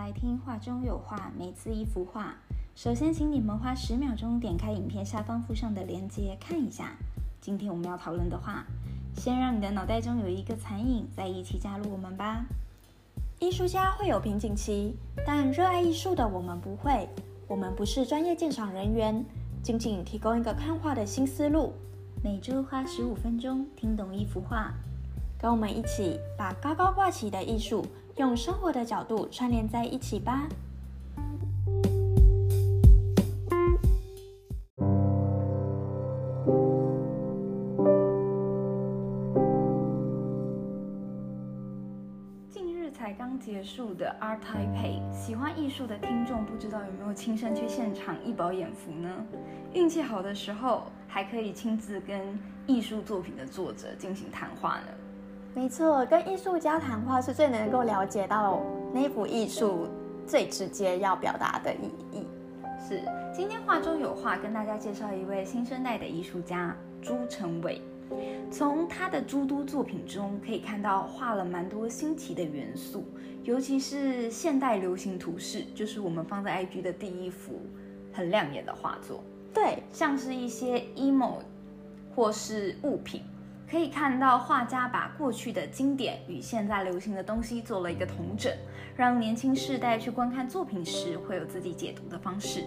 [0.00, 2.34] 来听画中有画，每次一幅画。
[2.74, 6.96] 首先，请你们花十秒钟点开影片下方附上的链接看一下。
[7.38, 8.64] 今天我们要讨论的画，
[9.14, 12.46] 先让你的脑袋中有一个残影，再一起加入我们吧。
[13.40, 17.06] 艺术家会有瓶颈期，但热爱艺术的我们不会。
[17.46, 19.22] 我们不是专业鉴赏人员，
[19.62, 21.74] 仅仅提供一个看画的新思路。
[22.24, 24.72] 每周花十五分钟听懂一幅画，
[25.38, 27.84] 跟我们一起把高高挂起的艺术
[28.20, 30.46] 用生活的角度串联在一起吧。
[42.50, 49.08] 近日才刚结束的 Art Taipei，喜欢艺术的听众不知道有没有亲身去现场一饱眼福呢？
[49.72, 54.99] 运气好的时候，还可以亲自跟艺术作品的作者进行谈话呢。
[55.52, 58.62] 没错，跟艺术家谈话是最能够了解到
[58.94, 59.88] 那幅艺术
[60.26, 62.24] 最直接要表达的意义。
[62.78, 63.02] 是，
[63.34, 67.82] 今天画中有画，跟大家介绍一位新生代的艺术家朱成伟。
[68.50, 73.04] 从他的诸多作品中可以看到，画了蛮多新奇的元素，
[73.44, 77.60] 尤其是现代流行图式，就是我们放在 IG 的第一幅
[78.12, 79.22] 很亮眼的画作。
[79.52, 81.34] 对，像是一些 emo
[82.14, 83.22] 或是物品，
[83.70, 88.52] 可以看到画家把过去的经典与现在流行的东西做了一个同整，
[88.96, 92.64] 让年轻世代去观看作品时会有自己解读的方式。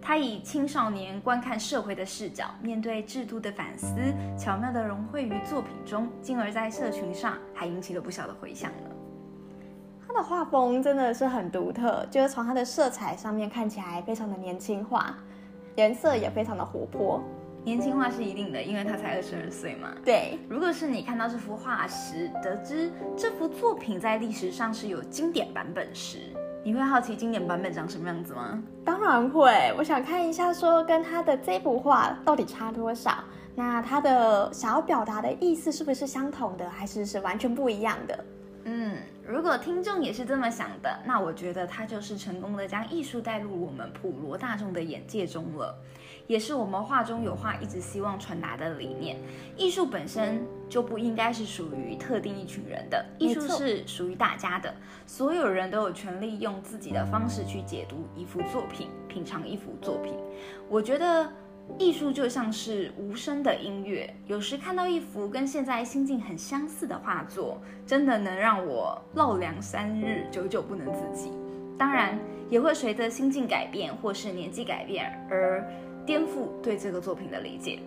[0.00, 3.96] 他以青少年观看社会的视角，面对制度的反思，
[4.38, 8.88] 巧妙地融汇于作品中，进而在社群上还引起了不小的回响呢。
[10.06, 15.18] 他的画风真的是很独特，就是从他的色彩上面看起来非常的年轻化，
[15.74, 17.20] 颜色也非常的活泼。
[17.64, 19.92] 年轻化是一定的，因为他才二十二岁嘛。
[20.04, 26.18] 对，如果是你看到这幅画时，得知这幅作品在历史上是有经典版本时，
[26.64, 28.62] 你会好奇经典版本长什么样子吗？
[28.84, 33.24] 当然会，我想看一下，说跟他的这幅画到底差多少？
[33.54, 38.24] 那他的想要表达的意思是不是相同的，还是是完全不一样的？
[38.64, 45.74] 嗯，如果听众也是这么想的，那我觉得他就是成功的将艺术带入我们普罗大众的眼界中了，
[46.30, 49.16] 也是我们画中有画一直希望传达的理念。
[49.56, 54.72] 艺术本身就不应该是属于特定一群人的，艺术是属于大家的，
[55.06, 60.14] 所有人都有权利用自己的方式去解读一幅作品，品尝一幅作品。
[60.68, 61.28] 我觉得。
[61.78, 71.30] 艺术就像是无声的音乐，有时看到一幅跟现在心境很相似的画作，真的能让我落凉三日，久久不能自己。
[71.78, 72.18] 当然，
[72.48, 75.64] 也会随着心境改变或是年纪改变而
[76.06, 77.78] 颠覆对这个作品的理解。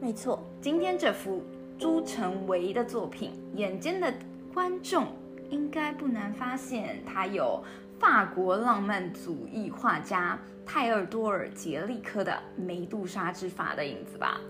[0.00, 1.42] 没错，今天这幅
[1.78, 4.12] 朱成维的作品，眼尖的
[4.52, 5.06] 观众
[5.50, 7.62] 应该不难发现，它有
[7.98, 10.38] 法国浪漫主义画家。
[10.66, 14.40] 泰尔多尔·杰利科的《梅杜莎之法》的影子吧？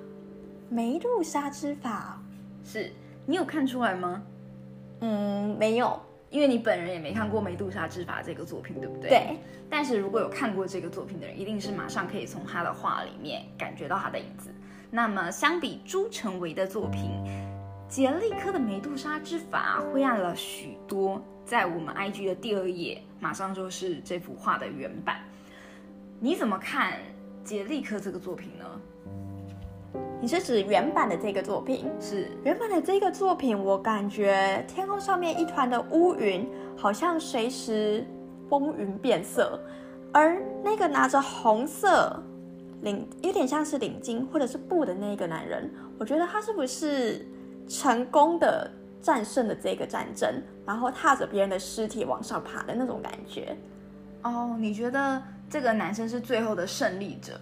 [0.69, 2.23] 梅杜莎之法
[2.65, 2.93] 是
[3.27, 4.23] 你有看出来吗？
[5.01, 6.01] 嗯，没有，
[6.35, 9.09] 因为你本人也没看过《梅杜莎之法》这个作品，对不对？
[9.09, 9.39] 对。
[9.71, 14.53] 但是如果有看过这个作品的人，一定是马上可以从他的画里面感觉到他的影子。
[14.91, 17.09] 那么，相比朱成维的作品，
[17.89, 21.25] 杰利科的《梅杜莎之法》灰暗了许多。
[21.45, 25.19] 在我们 IG 的第二页，马上就是这幅画的原版。
[26.19, 26.95] 你怎么看
[27.45, 28.65] 杰利科这个作品呢？
[30.21, 31.91] 你是指原版的这个作品？
[32.01, 38.07] 是原版的这个作品，我感觉天空上面一团的乌云，好像随时
[38.49, 39.61] 风云变色，
[40.13, 42.23] 而那个拿着红色
[42.83, 47.27] 领，有点像是领巾或者是布的那个男人，我觉得他是不是
[47.69, 53.57] 成功的战胜了这个战争，然后踏着别人的尸体往上爬的那种感觉？
[54.23, 55.23] 哦，你觉得？
[55.51, 57.39] 这个男生是最后的胜利者，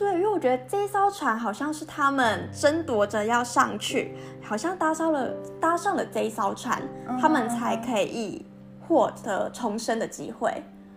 [0.00, 5.30] 对，因为我觉得这艘船好像是他们争夺着要上去，好像搭上了
[5.60, 6.80] 搭上了这一艘船，
[7.20, 8.46] 他们才可以
[8.80, 10.50] 获得重生的机会。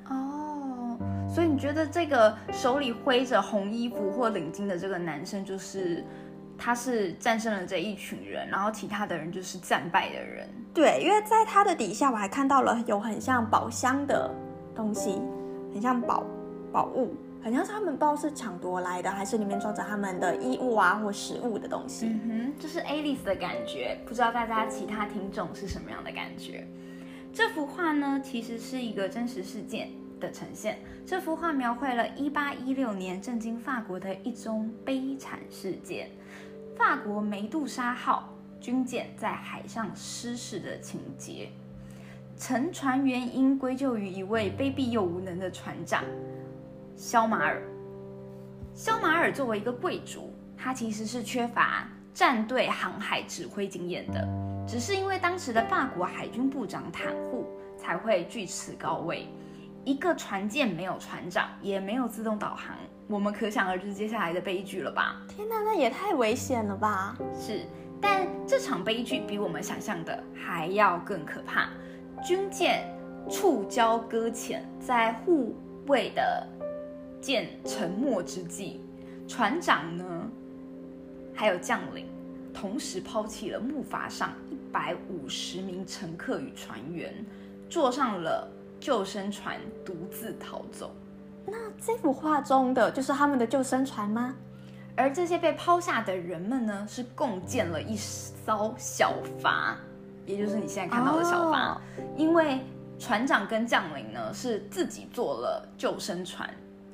[0.08, 0.98] 哦，
[1.28, 6.02] 所以你觉得这个手里挥着红衣服或领巾的这个男生，就是
[6.58, 10.48] 他是战胜了这一群人，然后其他的人就是战败的人。
[10.74, 14.34] 对，因为在他的底下，我还看到了有很像宝箱的
[14.74, 15.22] 东西，
[15.74, 16.24] 很像宝。
[16.72, 17.14] 宝物，
[17.44, 22.08] 好像是他们不知道是抢夺来的，还是里面装着他们的衣物啊或食物的东西。
[22.08, 26.66] 嗯哼，这是 Alice 的感觉，不知道大家其他听众是什么样的感觉？
[27.34, 29.90] 这幅画呢，其实是一个真实事件
[30.22, 30.80] 的呈现。
[31.06, 36.10] 这幅画描绘了1816年震惊法国的一宗悲惨事件——
[36.78, 41.50] 法国梅杜莎号军舰在海上失事的情节。
[42.38, 46.04] 沉船原因归咎于一位卑鄙又无能的船长
[46.96, 47.62] 肖马尔。
[48.74, 54.28] 肖马尔作为一个贵族，他其实是缺乏战队航海指挥经验的，
[54.68, 57.46] 只是因为当时的法国海军部长袒护
[57.78, 59.28] 才会据此高位。
[59.86, 62.76] 一个船舰没有船长，也没有自动导航，
[63.08, 65.22] 我们可想而知接下来的悲剧了吧？
[65.28, 67.18] 天哪，那也太危险了吧！
[67.38, 67.66] 是，
[68.00, 71.68] 但这场悲剧比我们想象的还要更可怕。
[72.26, 72.88] 军舰
[73.30, 75.54] 触礁搁浅，在护
[75.88, 76.48] 卫的
[77.24, 78.82] 舰沉没之际，
[79.30, 80.28] 船长呢，
[81.34, 82.06] 还有将领
[82.54, 87.26] 同时抛弃了木筏上一百五十名乘客与船员，
[87.70, 88.46] 坐上了
[88.78, 90.94] 救生船，独自逃走。
[91.46, 94.36] 那这幅画中的就是他们的救生船吗？
[94.96, 99.76] 而这些被抛下的人们呢，是共建了一艘小筏，
[100.26, 101.76] 也就是你现在看到的小筏。
[101.76, 101.82] 哦
[102.18, 102.60] 因为
[103.00, 106.48] 船长跟将领呢是自己做了救生船，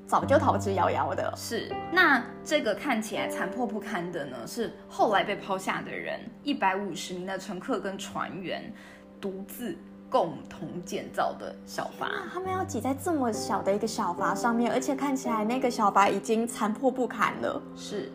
[0.10, 1.32] 早就逃之夭夭的。
[1.38, 8.74] 是那这个看起来残破不堪的呢，是后来被抛下的人一百五十名的乘客跟船员
[9.22, 9.78] 独自
[10.10, 12.06] 共同建造的小筏。
[12.06, 17.62] 啊，他们要挤在这么小的一个小筏上面，而且看起来那个小筏已经残破不堪了。
[17.76, 18.12] 是，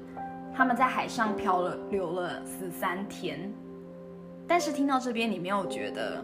[0.53, 3.53] 他们在海上漂了流了十三天，
[4.49, 6.21] 但是听到这边，你没有觉得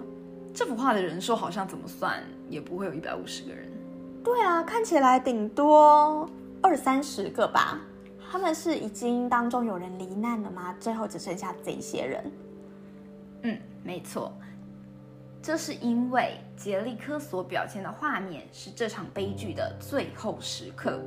[0.53, 3.70] 这幅画的人数好像怎么算也不会有一百五十个人？
[4.23, 6.29] 对啊，看起来顶多
[6.63, 7.81] 二三十个吧。
[8.31, 10.75] 他们是已经当中有人罹难了吗？
[10.79, 12.33] 最后只剩下这些人。
[13.43, 14.33] 嗯，没错，
[15.43, 21.01] 这是因为杰利科所表现的画面是这场悲剧的最后时刻。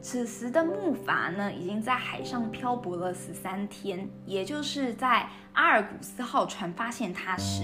[0.00, 7.62] 此时的木筏呢，已经在海上漂泊了十三天，也就是在阿尔古斯号船发现它时，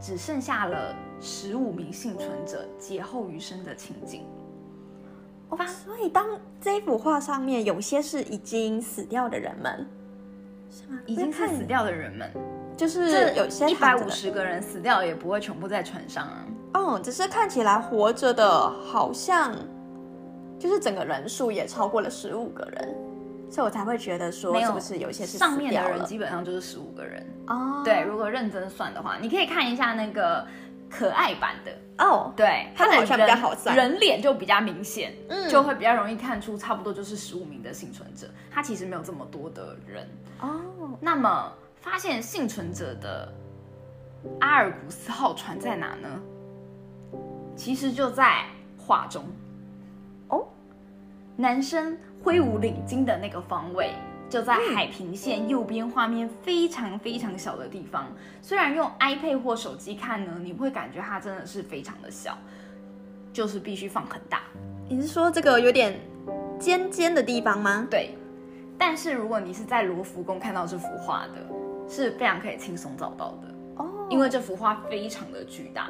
[0.00, 4.24] 只剩下了十五名幸存者劫后余生的情景。
[5.50, 6.26] 哦，所以当
[6.60, 9.86] 这幅画上面有些是已经死掉的人们，
[10.70, 10.98] 是吗？
[11.04, 12.30] 已经是死掉的人们，
[12.74, 16.46] 就是有些一百五十个人死掉，也不会全部在船上啊。
[16.72, 19.54] 哦，只是看起来活着的，好像
[20.62, 22.94] 就是整个人数也超过了十五个人，
[23.50, 27.26] 所以我才会觉得说，是不是有一些是上面的人基本上就是十五个人。
[27.48, 30.46] 哦，对，如果认真算的话，你可以看一下那个
[30.88, 40.08] 可爱版的，哦，对，的它好像比较好算人脸就比较明显，嗯就会比较容易看出差不多就是十五名的幸存者，他其实没有这么多的人。
[40.40, 40.60] 哦，
[41.00, 43.32] 那么发现幸存者的
[44.38, 46.08] 阿尔古斯号船在哪呢？
[47.56, 48.44] 其实就在
[48.78, 49.24] 画中。
[51.32, 53.92] 哦，男生挥舞领巾的那个方位，
[54.28, 58.06] 就在嗯海平线右边画面非常非常小的地方。
[58.40, 62.36] 虽然用 iPad 或手机看呢，你会感觉它真的是非常的小，
[63.32, 64.42] 就是必须放很大。
[64.88, 65.98] 你是说这个有点
[66.58, 67.86] 尖尖的地方吗？
[67.90, 68.14] 对，
[68.78, 71.46] 但是如果你是在罗浮宫看到这幅画的，
[71.88, 75.88] 是非常可以轻松找到的，哦，因为这幅画非常的巨大。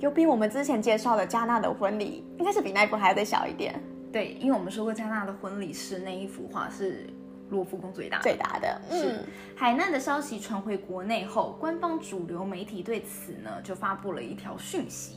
[0.00, 3.80] 有比我们之前介绍的加纳的婚礼，应该是比那一幅还要再小一点，
[4.12, 7.06] 对，因为我们说过加纳的婚礼是那一幅画是
[7.50, 8.20] 罗浮宫最大。
[8.20, 8.80] 最大的。
[8.90, 9.24] 是嗯，
[9.54, 15.16] 海难的消息传回国内后，官方主流媒体对此呢就发布了一条讯息：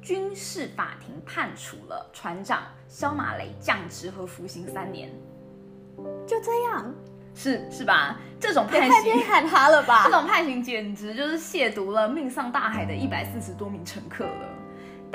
[0.00, 5.10] 军事法庭判处了船长肖马雷降职和服刑三年。
[6.26, 6.94] 就这样，
[7.34, 8.18] 是是吧？
[8.38, 10.10] 这种判刑太偏，袒他了吧这？
[10.10, 14.48] 种判刑简直就是亵渎了命丧大海的一百四十多名乘客了。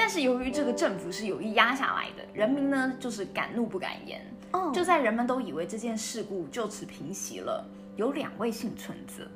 [0.03, 4.19] 但是由于这个政府是有意压下来的，人民呢就是敢怒不敢言。
[4.51, 7.63] 哦，就在人们都以为这件事故就此平息了，
[7.97, 9.29] 有两位幸存者，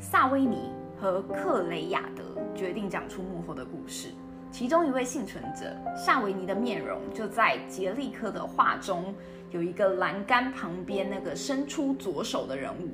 [0.00, 4.12] 萨维尼和克雷亚德决定讲出幕后的故事。
[4.50, 9.14] 其中一位幸存者萨维尼的面容就在杰利科的画中
[9.50, 12.88] 有一个栏杆旁边那个伸出左手的人物，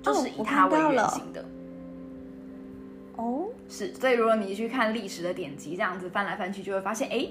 [0.00, 1.42] 就是以他为原型的。
[1.42, 1.61] 哦，
[3.72, 7.26] 是，所以如果你去看历史的典籍，这样子翻来翻去，就会发现，哎，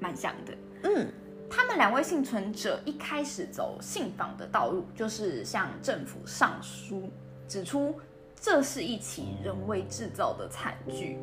[0.00, 0.52] 蛮像的。
[0.82, 1.06] 嗯，
[1.48, 7.08] 他们两位幸存者一开始走信访的道路，就是向政府上书，
[7.46, 7.94] 指出
[8.34, 11.16] 这是一起人为制造的惨剧。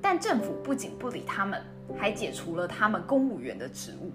[0.00, 1.62] 但政府不仅不理他们，
[1.98, 4.10] 还解除了他们公务员的职务。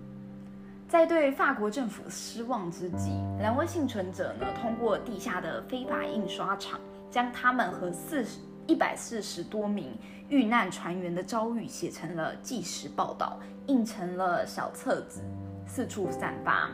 [0.87, 6.79] 在对法国政府失望之际，两位幸存者呢，通过地下的非法印刷厂，
[7.11, 9.91] 将他们和四十一百四十多名
[10.29, 15.21] 遇难船员的遭遇写成了纪实报道，印成了小册子，
[15.65, 16.69] 四处散发。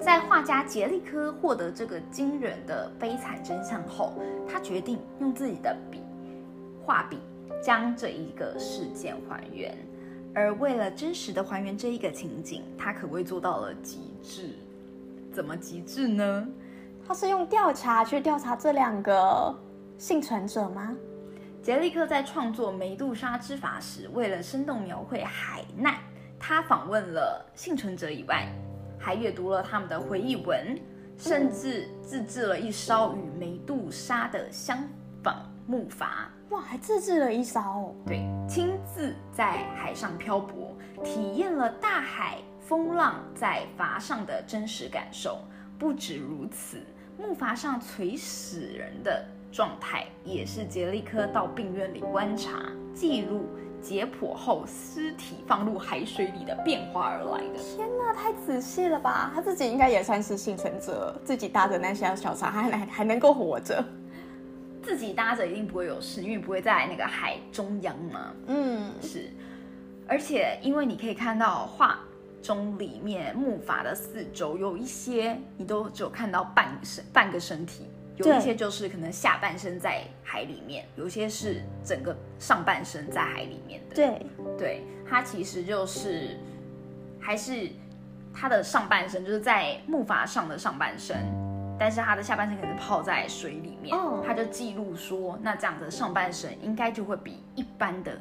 [0.00, 4.14] 在画家杰利科获得这个惊人的悲惨真相后，
[4.48, 6.00] 他决定用自己的笔
[6.84, 7.20] 画笔
[7.62, 9.76] 将这一个事件还原。
[10.34, 14.56] 而为了真实的还原这一个情景，他可谓做到了极致。
[15.30, 16.48] 怎么极致呢？
[17.06, 19.54] 他是用调查去调查这两个
[19.98, 20.96] 幸存者吗？
[21.62, 25.94] 杰利克在创作《梅杜莎之法》时，为了生动描绘海难，
[26.38, 28.48] 他访问了幸存者以外，
[28.98, 30.76] 还阅读了他们的回忆文，
[31.16, 34.76] 甚至自制了一艘与梅杜莎的相
[35.22, 36.06] 仿木筏。
[36.48, 37.94] 哇，还自制了一艘？
[38.04, 45.38] 对，亲自在海上漂泊，体验了大海风浪在筏上的真实感受。
[45.78, 46.78] 不止如此，
[47.16, 52.62] 木筏上垂死人的状态，也是杰利科到病院里观察、
[52.94, 53.44] 记录、
[53.82, 57.62] 解剖后尸体放入海水里的变化而来的。
[57.62, 59.30] 天哪，太仔细了吧！
[59.34, 63.84] 他自己应该也算是幸存者，自己搭着那些小船还还还能够活着。
[64.82, 68.32] 自己搭着一定不会有事，因为不会在那个海中央嘛。
[68.46, 69.30] 嗯，是，
[70.08, 72.00] 而且因为你可以看到画
[72.42, 77.86] 中里面木筏的四周有一些，你都只有看到半身半个身体，
[78.30, 83.96] 有一些就是可能下半身在海里面，有些是整个上半身在海里面的。
[83.96, 84.26] 对，
[84.58, 86.36] 对，它其实就是
[87.20, 87.68] 还是
[88.34, 91.16] 它的上半身就是在木筏上的上半身。
[91.78, 98.16] 但是他的下半身可能泡在水里面，他就记录说，那这样的上半身应该就会比一般的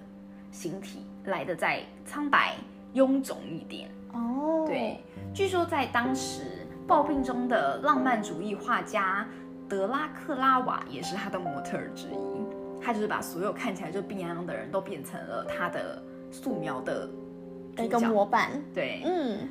[0.51, 2.55] 形体来的再苍白、
[2.95, 3.87] 臃肿一点。
[4.13, 9.27] 哦，对，据说在当时暴病中的浪漫主义画家
[9.71, 17.09] 德拉克拉瓦也是他的模特之一，他就是把所有看起来就病殃殃的人都变成了他的素描的
[17.77, 18.61] 一个模板。
[18.73, 19.47] 对，嗯。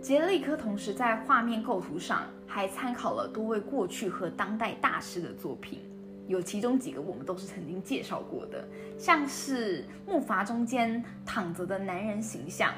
[0.00, 5.80] 杰利科同时在画面构图上还参考了多位过去和当代大师的作品，
[6.26, 12.72] 有其中几个我们都是曾经介绍过的，像是木筏中间躺着的男人形象，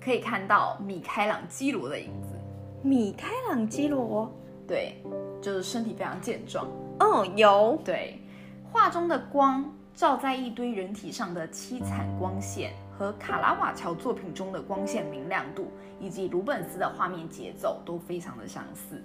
[0.00, 2.36] 可以看到米开朗基罗的影子。
[2.84, 4.32] 米开朗基罗，
[4.68, 4.94] 对，
[5.40, 6.66] 就是身体非常健壮。
[6.98, 7.78] 哦，有。
[7.84, 8.20] 对，
[8.72, 12.72] 画中的光照在一堆人体上的凄惨光线。
[13.00, 15.68] 和卡拉瓦乔作品中的光线明亮度，
[15.98, 19.02] 以及鲁本斯的画面节奏都非常的相似。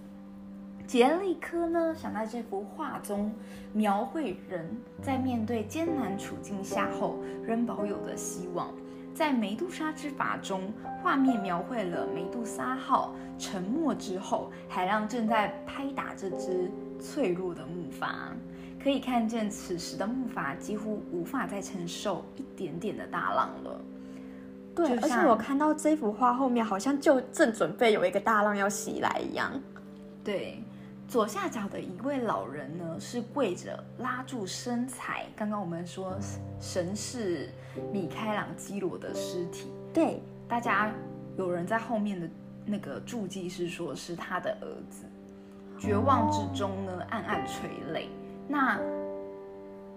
[0.86, 3.34] 杰利科呢，想在这幅画中
[3.72, 4.70] 描绘人
[5.02, 8.68] 在面对艰难处境下后仍保有的希望。
[9.16, 10.62] 在梅杜莎之法中，
[11.02, 16.70] 画面描绘了梅杜莎号沉没之后，海浪正在拍打这只
[17.00, 18.08] 脆弱的木筏。
[18.84, 23.82] 可以看见，此时的木筏几乎无法再承受一点点的大浪了。
[24.76, 29.50] 对，而且我看到这幅画后面，好像就正准备有一个大浪要袭来一样。
[30.26, 30.62] 对，
[31.08, 35.26] 左下角的一位老人呢，是跪着拉住身材。
[35.36, 36.18] 刚刚我们说
[36.60, 37.50] 神是
[37.92, 39.72] 米开朗基罗的尸体。
[39.94, 40.92] 对，大家
[41.38, 42.30] 有人在后面的
[42.66, 45.06] 那个注记是说，是他的儿子。
[45.78, 48.10] 绝望之中呢，暗暗垂泪。
[48.48, 48.80] 那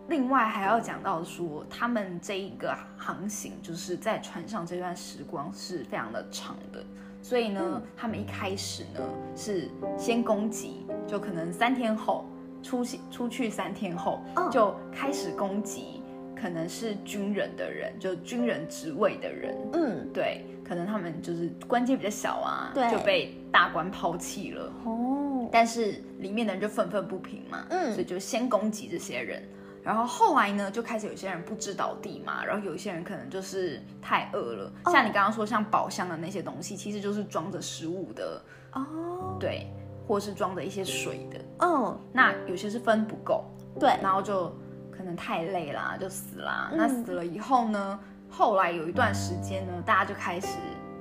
[0.09, 6.85] 另外还要讲到说，他们这一个航行就是在船上这段时光是非常的长的，
[7.23, 9.01] 所以呢，他们一开始呢
[9.37, 12.27] 是先攻击，就可能三天后
[12.63, 14.23] 出出去三天后
[14.53, 16.03] 就开始攻击，
[16.37, 25.49] 可能是军人的人，就军人职位的人，嗯，对，可能他们就是官阶比较小啊，对，就被大官抛弃了，哦。
[25.51, 29.43] 但是里面的人就愤愤不平嘛，嗯，所以就先攻击这些人，
[29.83, 38.43] 然后后来呢，就开始有些人不知倒地嘛，然后有一些人可能就是太饿了，像你刚刚说像宝箱的那些东西，其实就是装着食物的
[38.75, 39.67] 哦，对，
[40.09, 43.45] 或是装着一些水的，嗯，那有些是分不够，
[43.79, 44.51] 对，然后就
[44.91, 46.71] 可能太累啦，就死啦。
[46.75, 48.01] 那死了以后呢，
[48.31, 50.57] 后来有一段时间呢，大家就开始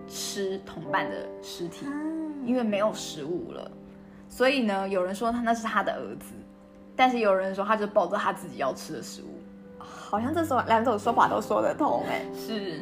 [0.10, 1.86] 吃同伴的尸体，
[2.44, 3.72] 因为没有食物了。
[4.28, 6.34] 所以呢，有人说他那是他的儿子，
[6.94, 9.40] 但是有人说他就抱着他自己要吃的食物，
[9.80, 12.26] 好像这种两种说法都说得通哎。
[12.36, 12.82] 是，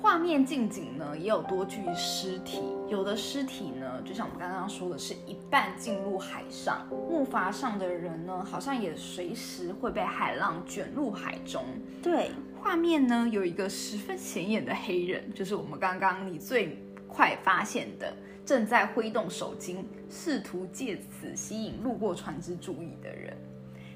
[0.00, 11.64] 画面近景呢也有多具尸体，有的尸体呢，就像我们刚刚说的是一半进入海上，木筏上的人呢，好像也随时会被海浪卷入海中。
[12.00, 12.30] 对，
[12.62, 16.78] 画面呢有一个十分显眼的黑人，就是我们刚刚你最
[17.08, 18.12] 快发现的。
[18.46, 19.76] 正在挥动手巾，
[20.08, 23.36] 试图借此吸引路过船只注意的人。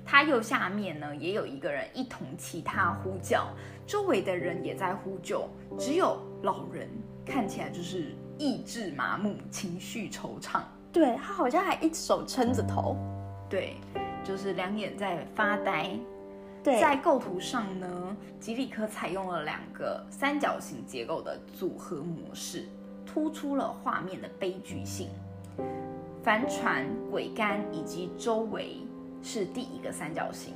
[0.04, 3.48] 他右下面呢，也有一个人一同其他呼叫，
[3.86, 6.88] 周围的人也在呼救，只有老人
[7.24, 10.60] 看起来就是意志麻木，情绪惆怅。
[10.92, 12.96] 对他好像还一手撑着头，
[13.48, 13.76] 对，
[14.22, 15.90] 就是两眼在发呆。
[16.62, 22.68] 对在构图上呢，吉里科采用了两个三角形结构的组合模式，
[23.04, 25.08] 突出了画面的悲剧性。
[26.22, 28.76] 帆船、桅杆以及周围
[29.22, 30.54] 是第一个三角形。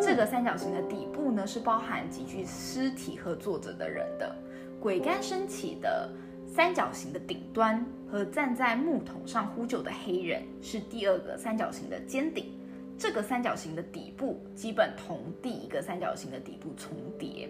[0.00, 4.34] 这个三角形的底部呢，是包含几具尸体和坐着的人的。
[4.80, 6.12] 鬼杆升起的
[6.46, 12.52] 三角形的顶端和站在木桶上呼救的黑人是第二个三角形的尖顶。
[12.96, 17.48] 这个三角形的底部基本同第一个三角形的底部重叠。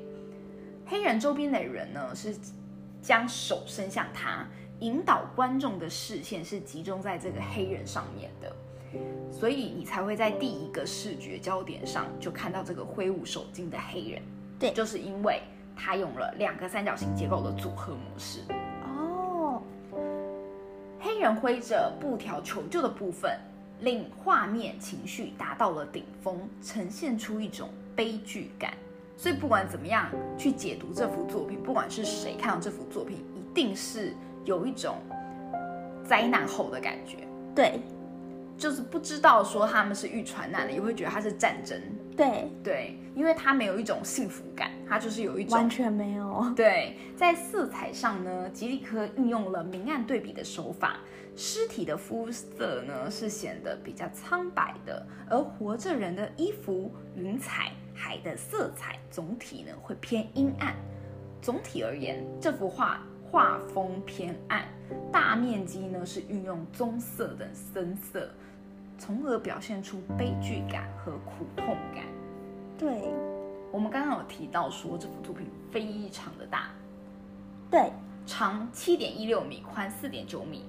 [0.86, 2.34] 黑人周边的人呢，是
[3.02, 4.46] 将手伸向他，
[4.80, 8.54] 引导观众的视线是集中在这个黑人上面的。
[9.30, 14.22] 所以你才会在第一个视觉焦点上就看到这个挥舞手巾的黑人，
[14.58, 15.42] 对就是因为
[15.76, 18.40] 他用了两个三角形结构的组合模式。
[18.84, 19.62] 哦，
[20.98, 23.38] 黑人挥着布条求救的部分，
[23.80, 28.72] 令画面情绪达到了顶峰，呈现出一种悲剧感。
[29.16, 34.14] 所以不管怎么样去解读这幅作品，不管是谁看到这幅作品，一定是
[34.44, 34.96] 有一种
[36.04, 37.18] 灾难后的感觉。
[37.54, 37.80] 对
[38.58, 41.80] 就是不知道说他们是遇传染的，也会觉得它是战争，
[42.16, 46.52] 对，对，因为它没有一种幸福感，它就是有一种完全没有。
[46.56, 50.98] 对，在色彩上呢，吉利科运用了明暗对比的手法，
[51.36, 60.74] 尸体的肤色呢是显得比较苍白的，而活着人的衣服、云彩、海的色彩总体呢会偏阴暗。
[61.40, 63.00] 总体而言，这幅画
[63.30, 64.64] 画风偏暗，
[65.12, 68.28] 大面积呢是运用棕色等深色，
[68.98, 72.04] 从而表现出悲剧感和苦痛感。
[72.76, 73.10] 对
[73.72, 76.68] 我们刚刚有提到说这幅作品非常的大，
[77.70, 77.92] 对，
[78.26, 80.64] 长七点一六米，宽四点九米。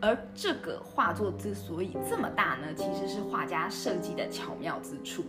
[0.00, 5.22] 而这个画作之所以这么大呢，其实是画家设计的巧妙之处。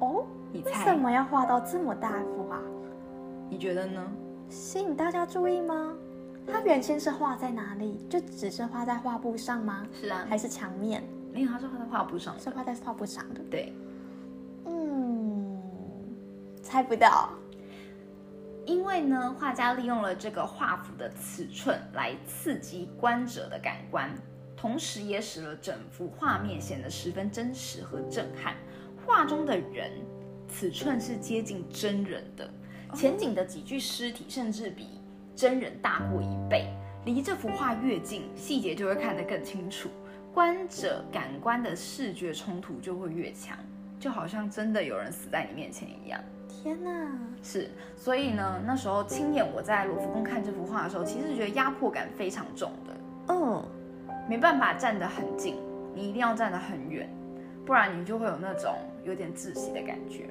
[0.00, 0.98] 哦，你猜为什？
[0.98, 2.60] 么要画到这么大一幅画？
[3.48, 4.04] 你觉得呢？
[4.48, 5.94] 吸引大家注意吗？
[6.50, 8.04] 它原先是画在哪里？
[8.08, 9.86] 就只是画在画布上吗？
[9.92, 11.04] 是啊，还是墙面？
[11.32, 12.40] 没有，它是画在画布上的。
[12.40, 13.40] 是画在画布上的。
[13.50, 13.72] 对，
[14.66, 15.60] 嗯，
[16.62, 17.30] 猜不到。
[18.66, 24.10] 因为呢，画家利用了这个画幅的尺寸来刺激观者的感官，
[24.56, 28.54] 同时也使了整幅画面显得十分真实和震撼。
[29.04, 29.90] 画中的人
[30.46, 32.48] 尺寸是接近真人的，
[32.94, 35.00] 前景的几具尸体甚至比
[35.34, 36.68] 真人大过一倍。
[37.06, 39.88] 离这幅画越近，细节就会看得更清楚，
[40.32, 43.58] 观者感官的视觉冲突就会越强，
[43.98, 46.20] 就好像真的有人死在你面前一样。
[46.48, 46.90] 天哪！
[47.42, 52.94] 是，所以呢，那时候亲眼我在罗浮宫看这幅画的时候，其实觉得压迫感非常重的，
[53.28, 53.64] 嗯，
[54.28, 55.56] 没办法站得很近，
[55.94, 57.08] 你一定要站得很远，
[57.64, 60.28] 不然你就会有那种有点窒息的感觉。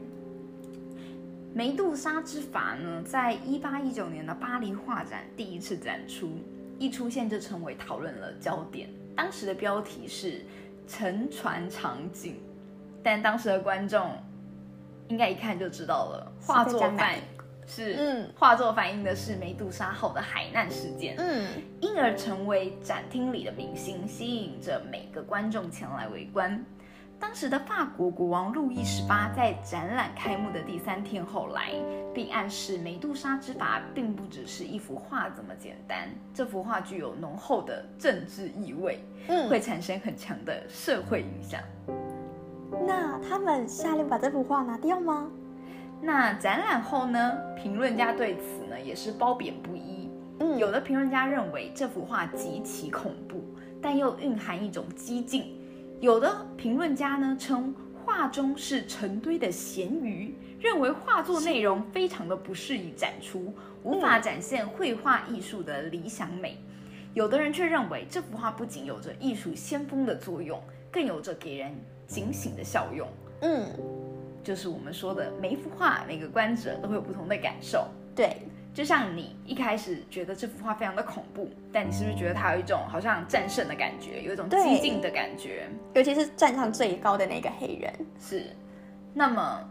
[1.51, 6.29] 梅杜莎之法呢，在一八一九年的巴黎画展第一次展出，
[6.77, 8.87] 一出现就成为讨论了焦点。
[9.19, 10.45] 当时的标题是
[10.87, 12.39] “沉船场景”，
[13.03, 14.11] 但当时的观众
[15.09, 17.15] 应该一看就知道了，画作反
[17.67, 18.29] 是嗯。
[18.37, 21.45] 画作反映的是梅杜莎号的海难事件，嗯，
[21.81, 26.63] 因而成为展厅里的明星，吸引着每个观众前来围观。
[27.19, 31.73] 当时的法国国王路易十八在展览开幕的第三天后来，
[32.13, 41.61] 并暗示梅杜莎之法并不只是一幅画这么简单，这幅画具有浓厚的政治意味，嗯会产生很强的社会影响。
[42.87, 45.29] 那他们下令把这幅画拿掉吗？
[46.01, 50.09] 那展览后呢，评论家对此呢也是褒贬不一。
[50.39, 53.43] 嗯有的评论家认为这幅画极其恐怖，
[53.81, 55.43] 但又蕴含一种激进；
[55.99, 66.57] 有的评论家呢称画中是成堆的咸鱼，认为画作内容非常的不适宜展出，无法展现绘画艺术的理想美。
[67.13, 71.75] 有的人却认为这幅画不仅有着艺术先锋的作用，更有着给人
[72.07, 73.05] 警醒的效用。
[73.41, 73.65] 嗯，
[74.41, 77.85] 就是我们说的，每一幅画，每个观者都会有不同的感受。
[78.15, 78.37] 对，
[78.73, 85.67] 就像你一开始觉得这幅画非常的恐怖，但你是不是觉得它有一种好像战胜的感觉，有一种激进的感觉？
[85.93, 87.93] 尤其是站上最高的那个黑人。
[88.19, 88.45] 是。
[89.13, 89.67] 那么，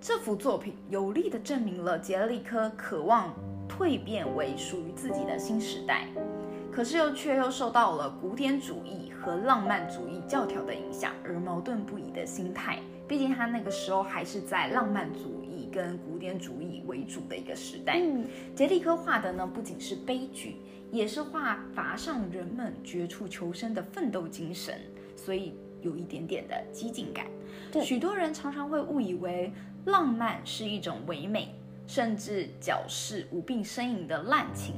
[0.00, 3.34] 这幅作品有力的证明了杰利科渴望
[3.68, 6.06] 蜕变为属于自己的新时代，
[6.72, 12.78] 可是又却又受到了古典主义和浪漫主义教条的影响而矛盾不已的心态。
[13.08, 15.37] 毕竟他那个时候还是在浪漫主
[15.68, 17.98] 义跟古典主义为主的一个时代。
[17.98, 20.56] 嗯，杰利科画的呢，不仅是悲剧，
[20.90, 24.80] 也是画筏上人们绝处求生的奋斗精神，
[25.16, 27.26] 所以有一点点的激进感。
[27.70, 29.52] 对许多人常常会误以为
[29.84, 31.54] 浪漫是一种唯美，
[31.86, 34.74] 甚至矫饰无病呻吟的滥情。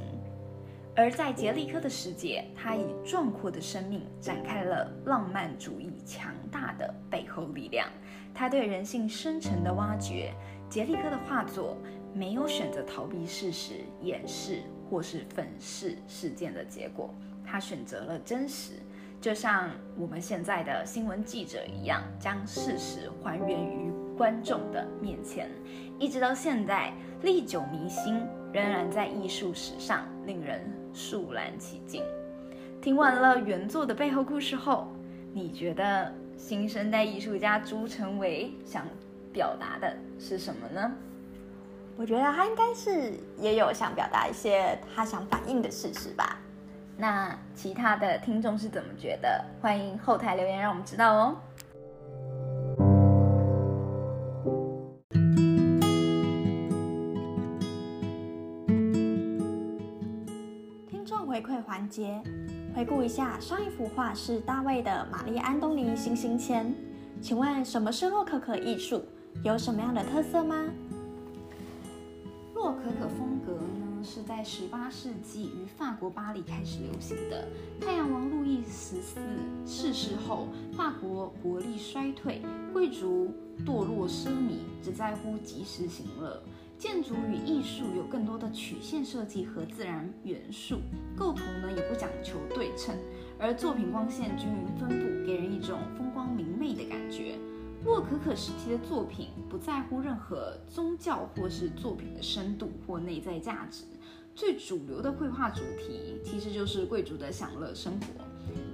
[0.93, 7.87] 而在杰利科的世界，他以壮阔的生命展开了浪漫主义强大的背后力量。
[8.33, 10.33] 他对人性深沉的挖掘。
[10.71, 11.77] 杰利科的画作
[12.13, 17.13] 没有选择逃避事实、掩饰或是粉饰事件的结果，
[17.45, 18.75] 他选择了真实，
[19.19, 25.51] 就像我们现在的新闻记者一样，将事实还原于观众的面前，
[25.99, 30.63] 一直到现在历久弥新，仍然在艺术史上令人。
[30.93, 32.03] 肃然起敬。
[32.81, 34.87] 听完了原作的背后故事后，
[35.33, 38.85] 你觉得新生代艺术家朱成伟想
[39.33, 40.91] 表达的是什么呢？
[41.97, 46.39] 我觉得他应该是也有想表达一些他想反映的事实吧。
[46.97, 49.43] 那其他的听众是怎么觉得？
[49.61, 51.37] 欢迎后台留言让我们知道哦。
[60.89, 62.21] 听众回馈环节，
[62.75, 66.65] 回顾一下上一幅画是大卫的《玛丽安东尼星星签》，
[67.21, 69.03] 请问什么是洛可可艺术？
[69.43, 70.55] 有什么样的特色吗？
[72.53, 77.47] 洛可可风格呢，是在十八世纪于法国巴黎开始流行的。
[77.79, 79.19] 太阳王路易十四
[79.65, 82.39] 逝世后，法国国力衰退，
[82.71, 83.33] 贵族
[83.65, 86.39] 堕落奢靡，只在乎及时行乐。
[86.77, 90.81] 建筑与艺术有更多的曲线设计和自然元素，
[91.15, 92.95] 构图呢也不讲求对称，
[93.39, 97.35] 而作品光线均匀分布，给人一种风光明媚的感觉。
[97.83, 103.85] 洛可可时期的作品不在乎任何宗教或是作品的深度或内在价值，
[104.35, 108.07] 最主流的绘画主题其实就是贵族的享乐生活。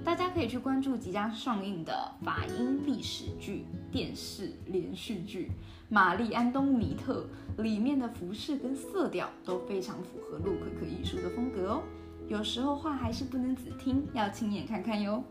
[0.04, 5.46] 大家可以去关注即将上映的法英历史剧电视连续剧
[5.88, 7.26] 《玛丽安东尼特》
[7.62, 11.82] 里面的服饰跟色调都非常符合洛可可艺术的风格哦。
[12.26, 15.22] 有时候话还是不能只听，要亲眼看看哟。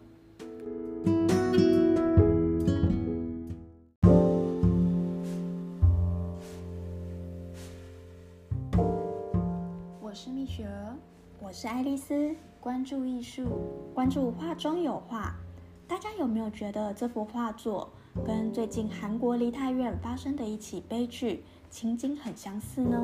[11.47, 12.35] 我是爱丽丝。
[12.59, 13.45] 关注艺术，
[13.93, 15.33] 关注画中有画。
[15.87, 17.89] 大家有没有觉得这幅画作
[18.25, 23.01] 跟最近韩国梨泰院发生的一起悲剧情景很相似呢？